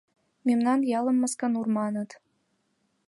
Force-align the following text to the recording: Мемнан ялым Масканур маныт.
Мемнан 0.47 0.79
ялым 0.99 1.17
Масканур 1.19 1.67
маныт. 1.77 2.09